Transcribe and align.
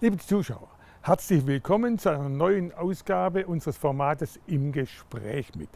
Liebe 0.00 0.16
Zuschauer, 0.16 0.68
herzlich 1.02 1.44
willkommen 1.44 1.98
zu 1.98 2.10
einer 2.10 2.28
neuen 2.28 2.72
Ausgabe 2.72 3.48
unseres 3.48 3.76
Formates 3.76 4.38
Im 4.46 4.70
Gespräch 4.70 5.56
mit. 5.56 5.70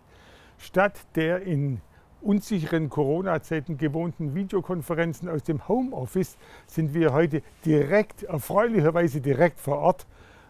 Statt 0.58 1.00
der 1.16 1.42
in 1.42 1.80
unsicheren 2.20 2.88
Corona-Zeiten 2.88 3.78
gewohnten 3.78 4.36
Videokonferenzen 4.36 5.28
aus 5.28 5.42
dem 5.42 5.66
Homeoffice 5.66 6.36
sind 6.68 6.94
wir 6.94 7.12
heute 7.12 7.42
direkt, 7.64 8.22
erfreulicherweise 8.22 9.20
direkt 9.20 9.58
vor 9.58 9.78
Ort 9.78 10.06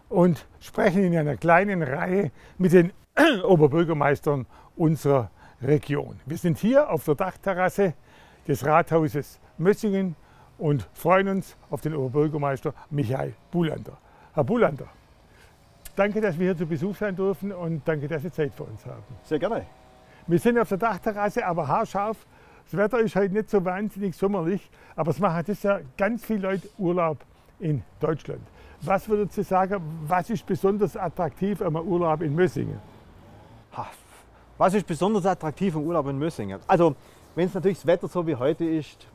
und 0.07 0.45
sprechen 0.59 1.05
in 1.05 1.17
einer 1.17 1.35
kleinen 1.35 1.81
Reihe 1.81 2.31
mit 2.59 2.73
den 2.73 2.93
Oberbürgermeistern 3.43 4.45
unserer 4.75 5.31
Region. 5.63 6.19
Wir 6.27 6.37
sind 6.37 6.59
hier 6.59 6.91
auf 6.91 7.05
der 7.05 7.15
Dachterrasse 7.15 7.95
des 8.47 8.63
Rathauses 8.67 9.39
Mössingen 9.57 10.15
und 10.57 10.87
freuen 10.93 11.27
uns 11.27 11.55
auf 11.69 11.81
den 11.81 11.95
Oberbürgermeister 11.95 12.73
Michael 12.89 13.33
Bulander. 13.51 13.97
Herr 14.33 14.43
Bulander, 14.43 14.87
danke, 15.95 16.21
dass 16.21 16.37
wir 16.37 16.47
hier 16.47 16.57
zu 16.57 16.65
Besuch 16.65 16.95
sein 16.95 17.15
dürfen 17.15 17.51
und 17.51 17.87
danke, 17.87 18.07
dass 18.07 18.21
Sie 18.23 18.31
Zeit 18.31 18.53
für 18.53 18.63
uns 18.63 18.85
haben. 18.85 19.03
Sehr 19.23 19.39
gerne. 19.39 19.65
Wir 20.27 20.39
sind 20.39 20.57
auf 20.57 20.69
der 20.69 20.77
Dachterrasse, 20.77 21.45
aber 21.45 21.67
haarscharf. 21.67 22.17
Das 22.65 22.77
Wetter 22.77 22.99
ist 22.99 23.15
heute 23.15 23.33
nicht 23.33 23.49
so 23.49 23.63
wahnsinnig 23.63 24.15
sommerlich, 24.15 24.69
aber 24.95 25.11
es 25.11 25.19
machen 25.19 25.43
das 25.45 25.61
ja 25.63 25.79
ganz 25.97 26.23
viele 26.25 26.49
Leute 26.49 26.69
Urlaub 26.77 27.17
in 27.59 27.83
Deutschland. 27.99 28.41
Was 28.81 29.07
würden 29.07 29.29
Sie 29.29 29.43
sagen, 29.43 29.81
was 30.07 30.29
ist 30.29 30.45
besonders 30.45 30.95
attraktiv 30.95 31.61
am 31.61 31.75
Urlaub 31.75 32.21
in 32.21 32.35
Mössingen? 32.35 32.79
Was 34.57 34.73
ist 34.73 34.85
besonders 34.85 35.25
attraktiv 35.25 35.75
im 35.75 35.81
Urlaub 35.81 36.07
in 36.07 36.17
Mössingen? 36.17 36.59
Also, 36.67 36.95
wenn 37.35 37.47
es 37.47 37.53
natürlich 37.53 37.79
das 37.79 37.87
Wetter 37.87 38.07
so 38.07 38.25
wie 38.25 38.35
heute 38.35 38.65
ist, 38.65 39.07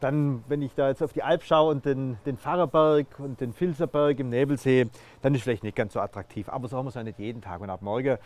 dann, 0.00 0.42
wenn 0.48 0.62
ich 0.62 0.74
da 0.74 0.88
jetzt 0.88 1.02
auf 1.02 1.12
die 1.12 1.22
Alp 1.22 1.42
schaue 1.42 1.70
und 1.70 1.84
den, 1.84 2.16
den 2.26 2.36
Pfarrerberg 2.36 3.06
und 3.18 3.40
den 3.40 3.52
Filzerberg 3.52 4.18
im 4.18 4.30
Nebel 4.30 4.58
sehe, 4.58 4.88
dann 5.22 5.34
ist 5.34 5.42
vielleicht 5.42 5.62
nicht 5.62 5.76
ganz 5.76 5.92
so 5.92 6.00
attraktiv. 6.00 6.48
Aber 6.48 6.68
so 6.68 6.76
haben 6.76 6.86
wir 6.86 6.90
es 6.90 6.94
ja 6.94 7.02
nicht 7.02 7.18
jeden 7.18 7.42
Tag. 7.42 7.60
Und 7.60 7.70
ab 7.70 7.82
morgen 7.82 8.18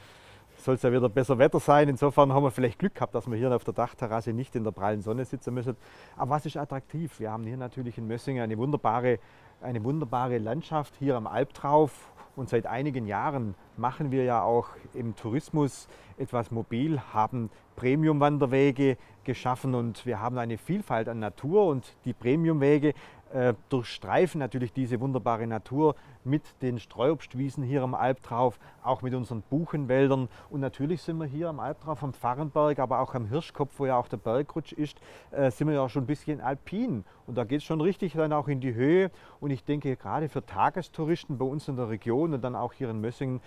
soll 0.59 0.77
es 0.77 0.83
ja 0.83 0.93
wieder 0.93 1.09
besser 1.09 1.39
Wetter 1.39 1.61
sein. 1.61 1.89
Insofern 1.89 2.33
haben 2.33 2.43
wir 2.43 2.51
vielleicht 2.51 2.79
Glück 2.79 2.95
gehabt, 2.95 3.15
dass 3.15 3.27
wir 3.29 3.37
hier 3.37 3.55
auf 3.55 3.65
der 3.65 3.75
Dachterrasse 3.75 4.33
nicht 4.33 4.55
in 4.57 4.65
der 4.65 4.71
prallen 4.71 5.03
Sonne 5.03 5.25
sitzen 5.25 5.55
müssen. 5.55 5.77
Aber 6.17 6.31
was 6.31 6.47
ist 6.47 6.57
attraktiv? 6.57 7.19
Wir 7.21 7.31
haben 7.31 7.45
hier 7.45 7.57
natürlich 7.57 7.99
in 7.99 8.07
Mössingen 8.07 8.43
eine 8.43 8.57
wunderbare, 8.57 9.19
eine 9.61 9.83
wunderbare 9.85 10.39
Landschaft 10.39 10.95
hier 10.99 11.17
am 11.17 11.27
Alp 11.27 11.53
drauf. 11.55 12.09
Und 12.37 12.49
seit 12.49 12.67
einigen 12.67 13.07
Jahren 13.07 13.55
machen 13.77 14.11
wir 14.11 14.25
ja 14.25 14.43
auch 14.43 14.69
im 14.93 15.15
Tourismus 15.15 15.87
etwas 16.19 16.51
mobil, 16.51 17.01
haben 17.13 17.51
Premium-Wanderwege 17.77 18.97
geschaffen 19.25 19.75
und 19.75 20.07
wir 20.07 20.21
haben 20.21 20.39
eine 20.39 20.59
Vielfalt 20.59 21.09
an 21.09 21.19
Natur 21.19 21.67
und 21.67 21.97
die 22.05 22.13
Premiumwege 22.13 22.95
äh, 23.35 23.55
durchstreifen 23.69 24.39
natürlich 24.39 24.73
diese 24.73 25.01
wunderbare 25.01 25.47
Natur 25.47 25.97
mit 26.23 26.43
den 26.63 26.79
Streuobstwiesen 26.79 27.65
hier 27.65 27.83
am 27.83 27.95
Alp 27.95 28.23
drauf, 28.23 28.59
auch 28.83 29.03
mit 29.03 29.13
unseren 29.13 29.43
Buchenwäldern. 29.43 30.29
Und 30.51 30.61
natürlich 30.61 31.03
sind 31.03 31.19
wir 31.19 31.27
hier 31.27 31.49
am 31.49 31.59
Alp 31.59 31.81
drauf, 31.81 32.03
am 32.05 32.13
Pfarrenberg, 32.13 32.79
aber 32.79 33.01
auch 33.01 33.15
am 33.15 33.27
Hirschkopf, 33.27 33.73
wo 33.79 33.87
ja 33.87 33.97
auch 33.97 34.09
der 34.09 34.19
Bergrutsch 34.19 34.73
ist, 34.73 35.01
äh, 35.33 35.51
sind 35.51 35.67
wir 35.67 35.75
ja 35.75 35.89
schon 35.89 36.05
ein 36.05 36.07
bisschen 36.07 36.41
alpin. 36.41 37.05
Und 37.27 37.37
da 37.37 37.45
geht 37.45 37.59
es 37.59 37.65
schon 37.65 37.81
richtig 37.81 38.13
dann 38.13 38.33
auch 38.33 38.47
in 38.47 38.61
die 38.61 38.75
Höhe. 38.75 39.11
Und 39.41 39.51
ich 39.51 39.65
denke, 39.65 39.97
gerade 39.97 40.29
für 40.29 40.47
Tagestouristen 40.47 41.37
bei 41.37 41.45
uns 41.45 41.67
in 41.67 41.77
der 41.77 41.89
Region 41.89 42.35
und 42.35 42.45
dann 42.45 42.55
auch 42.55 42.73
hier 42.73 42.89
in 42.89 43.01
Mössingen 43.01 43.41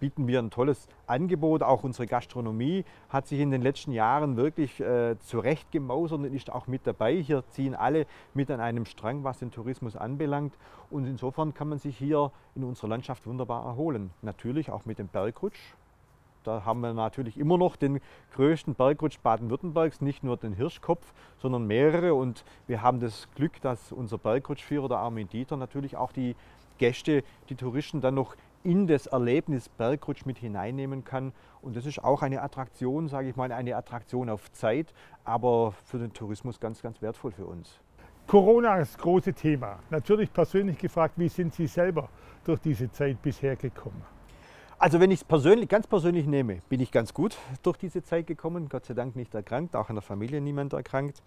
bieten 0.00 0.26
wir 0.26 0.40
ein 0.40 0.50
tolles 0.50 0.88
Angebot. 1.06 1.62
Auch 1.62 1.84
unsere 1.84 2.06
Gastronomie 2.06 2.84
hat 3.08 3.28
sich 3.28 3.38
in 3.38 3.50
den 3.50 3.62
letzten 3.62 3.92
Jahren 3.92 4.36
wirklich 4.36 4.80
äh, 4.80 5.16
zurechtgemausert 5.20 6.18
und 6.18 6.34
ist 6.34 6.50
auch 6.50 6.66
mit 6.66 6.86
dabei. 6.86 7.14
Hier 7.14 7.44
ziehen 7.50 7.74
alle 7.74 8.06
mit 8.34 8.50
an 8.50 8.60
einem 8.60 8.86
Strang, 8.86 9.22
was 9.22 9.38
den 9.38 9.50
Tourismus 9.50 9.94
anbelangt. 9.94 10.54
Und 10.90 11.04
insofern 11.06 11.54
kann 11.54 11.68
man 11.68 11.78
sich 11.78 11.96
hier 11.96 12.32
in 12.56 12.64
unserer 12.64 12.88
Landschaft 12.88 13.26
wunderbar 13.26 13.64
erholen. 13.64 14.10
Natürlich 14.22 14.70
auch 14.70 14.84
mit 14.86 14.98
dem 14.98 15.08
Bergrutsch. 15.08 15.74
Da 16.42 16.64
haben 16.64 16.80
wir 16.80 16.94
natürlich 16.94 17.38
immer 17.38 17.58
noch 17.58 17.76
den 17.76 18.00
größten 18.34 18.74
Bergrutsch 18.74 19.18
Baden-Württembergs, 19.20 20.00
nicht 20.00 20.24
nur 20.24 20.38
den 20.38 20.54
Hirschkopf, 20.54 21.12
sondern 21.38 21.66
mehrere. 21.66 22.14
Und 22.14 22.44
wir 22.66 22.80
haben 22.80 22.98
das 23.00 23.28
Glück, 23.34 23.60
dass 23.60 23.92
unser 23.92 24.16
Bergrutschführer, 24.16 24.88
der 24.88 24.98
Armin 24.98 25.28
Dieter, 25.28 25.58
natürlich 25.58 25.96
auch 25.96 26.12
die 26.12 26.34
Gäste, 26.78 27.22
die 27.50 27.56
Touristen 27.56 28.00
dann 28.00 28.14
noch 28.14 28.34
in 28.62 28.86
das 28.86 29.06
Erlebnis 29.06 29.68
Bergrutsch 29.68 30.26
mit 30.26 30.38
hineinnehmen 30.38 31.04
kann. 31.04 31.32
Und 31.62 31.76
das 31.76 31.86
ist 31.86 32.02
auch 32.02 32.22
eine 32.22 32.42
Attraktion, 32.42 33.08
sage 33.08 33.28
ich 33.28 33.36
mal, 33.36 33.52
eine 33.52 33.76
Attraktion 33.76 34.28
auf 34.28 34.50
Zeit, 34.52 34.92
aber 35.24 35.72
für 35.84 35.98
den 35.98 36.12
Tourismus 36.12 36.60
ganz, 36.60 36.82
ganz 36.82 37.00
wertvoll 37.02 37.32
für 37.32 37.46
uns. 37.46 37.80
Corona 38.26 38.76
ist 38.76 38.94
das 38.94 39.02
große 39.02 39.32
Thema. 39.32 39.80
Natürlich 39.90 40.32
persönlich 40.32 40.78
gefragt, 40.78 41.14
wie 41.16 41.28
sind 41.28 41.54
Sie 41.54 41.66
selber 41.66 42.08
durch 42.44 42.60
diese 42.60 42.90
Zeit 42.92 43.20
bisher 43.20 43.56
gekommen? 43.56 44.02
Also 44.78 44.98
wenn 44.98 45.10
ich 45.10 45.20
es 45.20 45.24
persönlich, 45.24 45.68
ganz 45.68 45.86
persönlich 45.86 46.26
nehme, 46.26 46.60
bin 46.68 46.80
ich 46.80 46.90
ganz 46.90 47.12
gut 47.12 47.36
durch 47.62 47.76
diese 47.76 48.02
Zeit 48.02 48.26
gekommen. 48.26 48.68
Gott 48.70 48.86
sei 48.86 48.94
Dank 48.94 49.14
nicht 49.14 49.34
erkrankt, 49.34 49.76
auch 49.76 49.90
in 49.90 49.96
der 49.96 50.02
Familie 50.02 50.40
niemand 50.40 50.72
erkrankt. 50.72 51.22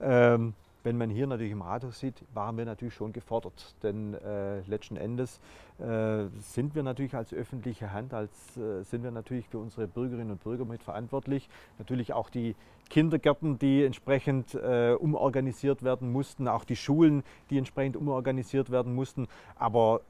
Ähm, 0.00 0.52
wenn 0.84 0.96
man 0.96 1.10
hier 1.10 1.26
natürlich 1.26 1.52
im 1.52 1.62
Rathaus 1.62 1.98
sieht, 1.98 2.22
waren 2.34 2.56
wir 2.56 2.64
natürlich 2.64 2.94
schon 2.94 3.12
gefordert. 3.12 3.74
Denn 3.82 4.14
äh, 4.14 4.60
letzten 4.60 4.96
Endes 4.96 5.40
äh, 5.78 6.26
sind 6.38 6.74
wir 6.74 6.82
natürlich 6.82 7.14
als 7.14 7.32
öffentliche 7.34 7.92
Hand, 7.92 8.14
als, 8.14 8.56
äh, 8.56 8.82
sind 8.84 9.02
wir 9.02 9.10
natürlich 9.10 9.48
für 9.48 9.58
unsere 9.58 9.88
Bürgerinnen 9.88 10.30
und 10.30 10.42
Bürger 10.42 10.64
mit 10.64 10.82
verantwortlich. 10.82 11.48
Natürlich 11.78 12.12
auch 12.12 12.30
die 12.30 12.54
Kindergärten, 12.90 13.58
die 13.58 13.84
entsprechend 13.84 14.54
äh, 14.54 14.94
umorganisiert 14.98 15.82
werden 15.82 16.12
mussten, 16.12 16.48
auch 16.48 16.64
die 16.64 16.76
Schulen, 16.76 17.22
die 17.50 17.58
entsprechend 17.58 17.96
umorganisiert 17.96 18.70
werden 18.70 18.94
mussten. 18.94 19.26
Aber 19.56 20.00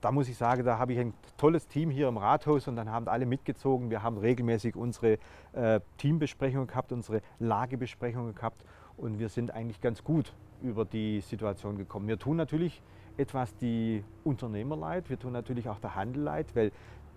da 0.00 0.10
muss 0.10 0.28
ich 0.28 0.36
sagen, 0.36 0.64
da 0.64 0.78
habe 0.78 0.92
ich 0.92 0.98
ein 0.98 1.14
tolles 1.36 1.68
Team 1.68 1.90
hier 1.90 2.08
im 2.08 2.16
Rathaus 2.16 2.68
und 2.68 2.76
dann 2.76 2.90
haben 2.90 3.06
alle 3.08 3.26
mitgezogen. 3.26 3.90
Wir 3.90 4.02
haben 4.02 4.18
regelmäßig 4.18 4.76
unsere 4.76 5.18
äh, 5.52 5.80
Teambesprechungen 5.98 6.66
gehabt, 6.66 6.92
unsere 6.92 7.22
Lagebesprechungen 7.38 8.34
gehabt 8.34 8.64
und 8.96 9.18
wir 9.18 9.28
sind 9.28 9.52
eigentlich 9.52 9.80
ganz 9.80 10.04
gut 10.04 10.32
über 10.62 10.84
die 10.84 11.20
Situation 11.20 11.76
gekommen. 11.76 12.08
Wir 12.08 12.18
tun 12.18 12.36
natürlich 12.36 12.82
etwas 13.16 13.54
die 13.56 14.04
Unternehmer 14.24 14.76
leid, 14.76 15.10
wir 15.10 15.18
tun 15.18 15.32
natürlich 15.32 15.68
auch 15.68 15.78
der 15.80 15.94
Handel 15.94 16.22
leid, 16.22 16.54
weil 16.54 16.72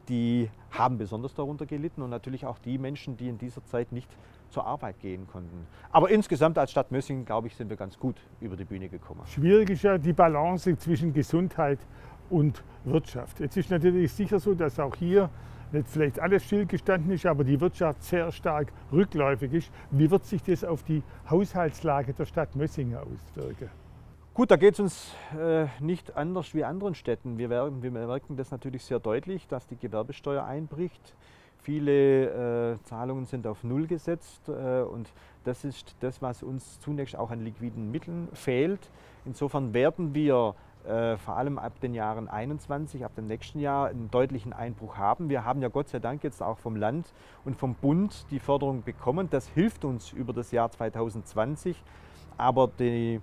die 0.09 0.49
haben 0.71 0.97
besonders 0.97 1.33
darunter 1.33 1.65
gelitten 1.65 2.01
und 2.01 2.09
natürlich 2.09 2.45
auch 2.45 2.59
die 2.59 2.77
Menschen, 2.77 3.17
die 3.17 3.27
in 3.27 3.37
dieser 3.37 3.63
Zeit 3.65 3.91
nicht 3.91 4.09
zur 4.49 4.65
Arbeit 4.65 4.99
gehen 4.99 5.27
konnten. 5.27 5.65
Aber 5.91 6.09
insgesamt 6.09 6.57
als 6.57 6.71
Stadt 6.71 6.91
Mössingen, 6.91 7.25
glaube 7.25 7.47
ich, 7.47 7.55
sind 7.55 7.69
wir 7.69 7.77
ganz 7.77 7.97
gut 7.97 8.15
über 8.39 8.55
die 8.55 8.65
Bühne 8.65 8.89
gekommen. 8.89 9.21
Schwierig 9.25 9.69
ist 9.71 9.83
ja 9.83 9.97
die 9.97 10.13
Balance 10.13 10.77
zwischen 10.77 11.13
Gesundheit 11.13 11.79
und 12.29 12.63
Wirtschaft. 12.83 13.39
Jetzt 13.39 13.57
ist 13.57 13.69
natürlich 13.71 14.11
sicher 14.13 14.39
so, 14.39 14.53
dass 14.53 14.79
auch 14.79 14.95
hier 14.95 15.29
vielleicht 15.83 16.19
alles 16.19 16.43
stillgestanden 16.43 17.11
ist, 17.11 17.25
aber 17.25 17.43
die 17.43 17.59
Wirtschaft 17.59 18.03
sehr 18.03 18.31
stark 18.31 18.71
rückläufig 18.91 19.53
ist. 19.53 19.71
Wie 19.91 20.09
wird 20.09 20.25
sich 20.25 20.41
das 20.43 20.63
auf 20.63 20.83
die 20.83 21.03
Haushaltslage 21.29 22.13
der 22.13 22.25
Stadt 22.25 22.55
Mössingen 22.55 22.97
auswirken? 22.97 23.69
Gut, 24.33 24.51
da 24.51 24.57
geht 24.57 24.73
es 24.73 24.79
uns 24.81 25.15
äh, 25.39 25.67
nicht 25.79 26.17
anders 26.17 26.53
wie 26.53 26.65
anderen 26.65 26.93
Städten. 26.93 27.37
Wir, 27.37 27.49
werden, 27.49 27.81
wir 27.81 27.91
merken 27.91 28.35
das 28.35 28.51
natürlich 28.51 28.83
sehr 28.83 28.99
deutlich, 28.99 29.47
dass 29.47 29.65
die 29.65 29.77
Gewerbesteuer 29.77 30.43
einbricht. 30.43 31.15
Viele 31.61 32.73
äh, 32.73 32.83
Zahlungen 32.83 33.25
sind 33.25 33.47
auf 33.47 33.63
Null 33.63 33.87
gesetzt 33.87 34.49
äh, 34.49 34.81
und 34.81 35.09
das 35.45 35.63
ist 35.63 35.95
das, 36.01 36.21
was 36.21 36.43
uns 36.43 36.79
zunächst 36.79 37.15
auch 37.15 37.31
an 37.31 37.45
liquiden 37.45 37.91
Mitteln 37.91 38.27
fehlt. 38.33 38.89
Insofern 39.25 39.73
werden 39.73 40.13
wir 40.13 40.53
äh, 40.87 41.17
vor 41.17 41.37
allem 41.37 41.57
ab 41.57 41.79
den 41.79 41.93
Jahren 41.93 42.27
21, 42.27 43.03
ab 43.03 43.15
dem 43.15 43.27
nächsten 43.27 43.59
Jahr 43.59 43.87
einen 43.87 44.09
deutlichen 44.11 44.53
Einbruch 44.53 44.97
haben. 44.97 45.29
Wir 45.29 45.45
haben 45.45 45.61
ja 45.61 45.67
Gott 45.67 45.89
sei 45.89 45.99
Dank 45.99 46.23
jetzt 46.23 46.41
auch 46.41 46.57
vom 46.57 46.75
Land 46.75 47.13
und 47.43 47.55
vom 47.55 47.73
Bund 47.75 48.25
die 48.31 48.39
Förderung 48.39 48.83
bekommen. 48.83 49.29
Das 49.29 49.47
hilft 49.47 49.85
uns 49.85 50.11
über 50.11 50.33
das 50.33 50.51
Jahr 50.51 50.71
2020. 50.71 51.81
Aber 52.37 52.69
die, 52.79 53.21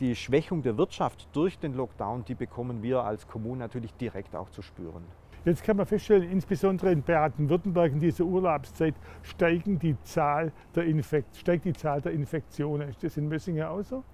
die 0.00 0.16
Schwächung 0.16 0.62
der 0.62 0.76
Wirtschaft 0.76 1.28
durch 1.32 1.58
den 1.58 1.74
Lockdown, 1.74 2.24
die 2.24 2.34
bekommen 2.34 2.82
wir 2.82 3.04
als 3.04 3.26
Kommune 3.26 3.58
natürlich 3.58 3.94
direkt 3.94 4.34
auch 4.34 4.50
zu 4.50 4.62
spüren. 4.62 5.04
Jetzt 5.44 5.64
kann 5.64 5.78
man 5.78 5.86
feststellen, 5.86 6.30
insbesondere 6.30 6.92
in 6.92 7.02
Baden-Württemberg 7.02 7.92
in 7.92 8.00
dieser 8.00 8.24
Urlaubszeit 8.24 8.94
steigen 9.22 9.78
die 9.78 9.96
Zahl 10.02 10.52
der 10.74 10.84
Infekt, 10.84 11.34
steigt 11.34 11.64
die 11.64 11.72
Zahl 11.72 12.02
der 12.02 12.12
Infektionen. 12.12 12.90
Ist 12.90 13.02
das 13.02 13.16
in 13.16 13.26
Mössingen 13.26 13.64
auch 13.64 13.82
so? 13.82 14.04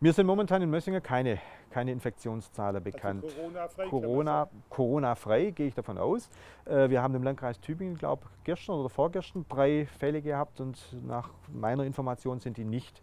Mir 0.00 0.12
sind 0.12 0.26
momentan 0.26 0.60
in 0.60 0.68
Mössingen 0.68 1.02
keine, 1.02 1.38
keine 1.70 1.92
Infektionszahlen 1.92 2.82
bekannt. 2.82 3.24
Also 3.24 3.36
Corona-frei? 3.36 3.86
Corona, 3.88 4.48
Corona 4.68 5.14
gehe 5.50 5.66
ich 5.66 5.74
davon 5.74 5.98
aus. 5.98 6.28
Äh, 6.66 6.90
wir 6.90 7.02
haben 7.02 7.14
im 7.14 7.22
Landkreis 7.22 7.60
Tübingen, 7.60 7.96
glaube 7.96 8.24
ich, 8.24 8.44
gestern 8.44 8.76
oder 8.76 8.88
vorgestern 8.88 9.46
drei 9.48 9.86
Fälle 9.86 10.20
gehabt 10.20 10.60
und 10.60 10.78
nach 11.06 11.30
meiner 11.52 11.84
Information 11.84 12.40
sind 12.40 12.56
die 12.56 12.64
nicht, 12.64 13.02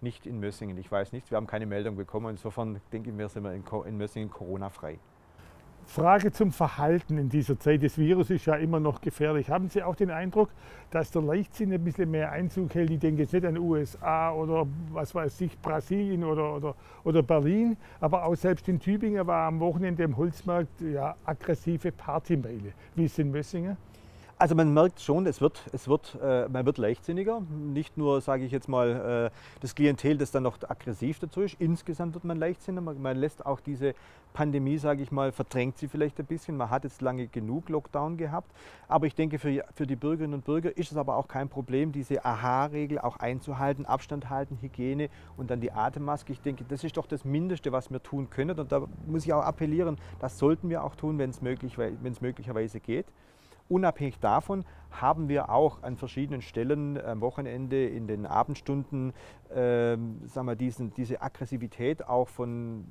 nicht 0.00 0.26
in 0.26 0.40
Mössingen. 0.40 0.76
Ich 0.78 0.90
weiß 0.90 1.12
nicht, 1.12 1.30
wir 1.30 1.36
haben 1.36 1.46
keine 1.46 1.66
Meldung 1.66 1.96
bekommen. 1.96 2.30
Insofern 2.30 2.80
denke 2.92 3.10
ich 3.10 3.16
mir, 3.16 3.28
sind 3.28 3.44
wir 3.44 3.52
in, 3.52 3.64
in 3.86 3.96
Mössingen 3.96 4.30
Corona 4.30 4.68
frei. 4.68 4.98
Frage 5.88 6.30
zum 6.32 6.52
Verhalten 6.52 7.16
in 7.16 7.30
dieser 7.30 7.58
Zeit. 7.58 7.82
Das 7.82 7.96
Virus 7.96 8.28
ist 8.28 8.44
ja 8.44 8.56
immer 8.56 8.78
noch 8.78 9.00
gefährlich. 9.00 9.48
Haben 9.48 9.70
Sie 9.70 9.82
auch 9.82 9.96
den 9.96 10.10
Eindruck, 10.10 10.50
dass 10.90 11.10
der 11.10 11.22
Leichtsinn 11.22 11.72
ein 11.72 11.82
bisschen 11.82 12.10
mehr 12.10 12.30
Einzug 12.30 12.74
hält? 12.74 12.90
Ich 12.90 12.98
denke 12.98 13.22
jetzt 13.22 13.32
nicht 13.32 13.46
an 13.46 13.56
USA 13.56 14.30
oder 14.30 14.66
was 14.92 15.14
weiß 15.14 15.40
ich, 15.40 15.58
Brasilien 15.58 16.24
oder, 16.24 16.56
oder, 16.56 16.74
oder 17.04 17.22
Berlin, 17.22 17.78
aber 18.00 18.26
auch 18.26 18.36
selbst 18.36 18.68
in 18.68 18.78
Tübingen 18.78 19.26
war 19.26 19.48
am 19.48 19.60
Wochenende 19.60 20.02
im 20.02 20.14
Holzmarkt 20.18 20.82
ja, 20.82 21.16
aggressive 21.24 21.90
Partymeile. 21.90 22.74
Wie 22.94 23.06
ist 23.06 23.12
es 23.12 23.20
in 23.20 23.30
Mössingen? 23.30 23.78
Also 24.40 24.54
man 24.54 24.72
merkt 24.72 25.00
schon, 25.00 25.26
es 25.26 25.40
wird, 25.40 25.60
es 25.72 25.88
wird, 25.88 26.16
äh, 26.22 26.48
man 26.48 26.64
wird 26.64 26.78
leichtsinniger. 26.78 27.42
Nicht 27.50 27.98
nur, 27.98 28.20
sage 28.20 28.44
ich 28.44 28.52
jetzt 28.52 28.68
mal, 28.68 29.30
äh, 29.32 29.58
das 29.60 29.74
Klientel, 29.74 30.16
das 30.16 30.30
dann 30.30 30.44
noch 30.44 30.58
aggressiv 30.68 31.18
dazu 31.18 31.40
ist. 31.40 31.56
Insgesamt 31.58 32.14
wird 32.14 32.22
man 32.22 32.38
leichtsinniger. 32.38 32.82
Man, 32.82 33.02
man 33.02 33.16
lässt 33.16 33.44
auch 33.44 33.58
diese 33.58 33.94
Pandemie, 34.34 34.78
sage 34.78 35.02
ich 35.02 35.10
mal, 35.10 35.32
verdrängt 35.32 35.76
sie 35.78 35.88
vielleicht 35.88 36.20
ein 36.20 36.26
bisschen. 36.26 36.56
Man 36.56 36.70
hat 36.70 36.84
jetzt 36.84 37.02
lange 37.02 37.26
genug 37.26 37.68
Lockdown 37.68 38.16
gehabt. 38.16 38.52
Aber 38.86 39.08
ich 39.08 39.16
denke, 39.16 39.40
für, 39.40 39.64
für 39.74 39.88
die 39.88 39.96
Bürgerinnen 39.96 40.34
und 40.34 40.44
Bürger 40.44 40.76
ist 40.76 40.92
es 40.92 40.96
aber 40.96 41.16
auch 41.16 41.26
kein 41.26 41.48
Problem, 41.48 41.90
diese 41.90 42.24
AHA-Regel 42.24 43.00
auch 43.00 43.16
einzuhalten, 43.16 43.86
Abstand 43.86 44.30
halten, 44.30 44.58
Hygiene 44.60 45.08
und 45.36 45.50
dann 45.50 45.60
die 45.60 45.72
Atemmaske. 45.72 46.32
Ich 46.32 46.42
denke, 46.42 46.62
das 46.68 46.84
ist 46.84 46.96
doch 46.96 47.06
das 47.06 47.24
Mindeste, 47.24 47.72
was 47.72 47.90
wir 47.90 48.00
tun 48.00 48.30
können. 48.30 48.56
Und 48.60 48.70
da 48.70 48.86
muss 49.08 49.24
ich 49.24 49.32
auch 49.32 49.42
appellieren, 49.42 49.96
das 50.20 50.38
sollten 50.38 50.70
wir 50.70 50.84
auch 50.84 50.94
tun, 50.94 51.18
wenn 51.18 51.30
es 51.30 51.42
möglich, 51.42 51.76
möglicherweise 52.20 52.78
geht. 52.78 53.06
Unabhängig 53.68 54.18
davon 54.20 54.64
haben 54.90 55.28
wir 55.28 55.50
auch 55.50 55.82
an 55.82 55.96
verschiedenen 55.96 56.42
Stellen 56.42 57.00
am 57.00 57.20
Wochenende 57.20 57.86
in 57.86 58.06
den 58.06 58.26
Abendstunden 58.26 59.12
äh, 59.50 59.96
sagen 60.26 60.46
wir, 60.46 60.56
diesen, 60.56 60.92
diese 60.92 61.22
Aggressivität 61.22 62.06
auch 62.06 62.28
von 62.28 62.84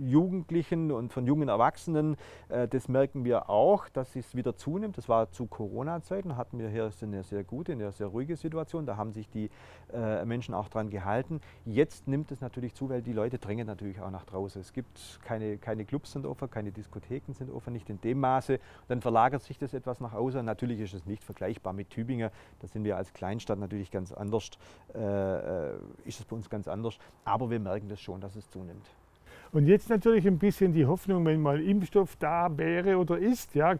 Jugendlichen 0.00 0.90
und 0.90 1.12
von 1.12 1.26
jungen 1.26 1.48
Erwachsenen. 1.48 2.16
Äh, 2.48 2.66
das 2.66 2.88
merken 2.88 3.24
wir 3.24 3.48
auch, 3.48 3.88
dass 3.88 4.16
es 4.16 4.34
wieder 4.34 4.56
zunimmt. 4.56 4.98
Das 4.98 5.08
war 5.08 5.30
zu 5.30 5.46
Corona-Zeiten, 5.46 6.36
hatten 6.36 6.58
wir 6.58 6.68
hier 6.68 6.90
eine 7.02 7.22
sehr 7.22 7.44
gute, 7.44 7.72
eine 7.72 7.92
sehr 7.92 8.08
ruhige 8.08 8.36
Situation. 8.36 8.86
Da 8.86 8.96
haben 8.96 9.12
sich 9.12 9.28
die 9.28 9.50
äh, 9.92 10.24
Menschen 10.24 10.54
auch 10.54 10.68
dran 10.68 10.90
gehalten. 10.90 11.40
Jetzt 11.64 12.08
nimmt 12.08 12.32
es 12.32 12.40
natürlich 12.40 12.74
zu, 12.74 12.88
weil 12.88 13.02
die 13.02 13.12
Leute 13.12 13.38
drängen 13.38 13.66
natürlich 13.66 14.00
auch 14.00 14.10
nach 14.10 14.24
draußen. 14.24 14.60
Es 14.60 14.72
gibt 14.72 15.20
keine, 15.22 15.58
keine 15.58 15.84
Clubs 15.84 16.12
sind 16.12 16.26
offen, 16.26 16.50
keine 16.50 16.72
Diskotheken 16.72 17.32
sind 17.34 17.50
offen, 17.50 17.72
nicht 17.72 17.88
in 17.88 18.00
dem 18.00 18.20
Maße. 18.20 18.58
Dann 18.88 19.00
verlagert 19.00 19.42
sich 19.42 19.58
das 19.58 19.74
etwas 19.74 20.00
nach 20.00 20.12
außen. 20.12 20.44
Natürlich 20.44 20.80
ist 20.80 20.94
es 20.94 21.06
nicht 21.06 21.22
vergleichbar 21.22 21.39
vergleichbar 21.40 21.72
mit 21.72 21.90
Tübingen. 21.90 22.30
Da 22.60 22.68
sind 22.68 22.84
wir 22.84 22.96
als 22.96 23.12
Kleinstadt 23.12 23.58
natürlich 23.58 23.90
ganz 23.90 24.12
anders, 24.12 24.50
äh, 24.94 24.98
äh, 24.98 25.72
ist 26.04 26.20
es 26.20 26.26
bei 26.26 26.36
uns 26.36 26.50
ganz 26.50 26.68
anders. 26.68 26.98
Aber 27.24 27.50
wir 27.50 27.60
merken 27.60 27.88
das 27.88 28.00
schon, 28.00 28.20
dass 28.20 28.36
es 28.36 28.48
zunimmt. 28.50 28.86
Und 29.52 29.66
jetzt 29.66 29.88
natürlich 29.88 30.26
ein 30.26 30.38
bisschen 30.38 30.72
die 30.72 30.86
Hoffnung, 30.86 31.24
wenn 31.24 31.40
mal 31.40 31.60
Impfstoff 31.60 32.16
da 32.16 32.56
wäre 32.56 32.98
oder 32.98 33.18
ist, 33.18 33.54
ja, 33.54 33.76